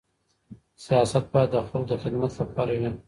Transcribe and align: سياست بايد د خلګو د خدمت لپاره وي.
سياست 0.85 1.25
بايد 1.33 1.49
د 1.53 1.55
خلګو 1.67 1.87
د 1.89 1.93
خدمت 2.01 2.31
لپاره 2.41 2.71
وي. 2.79 2.89